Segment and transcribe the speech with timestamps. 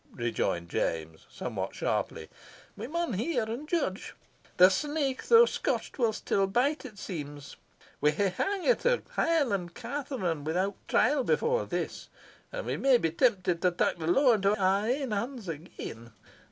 [0.15, 2.27] rejoined James, somewhat sharply.
[2.75, 4.15] "We maun hear and judge.
[4.57, 7.55] The snake, though scotched, will still bite, it seems.
[8.01, 12.09] We hae hangit a Highland cateran without trial afore this,
[12.51, 16.11] and we may be tempted to tak the law into our ain hands again.